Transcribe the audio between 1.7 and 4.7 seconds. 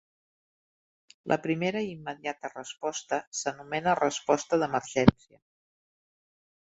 i immediata resposta s'anomena resposta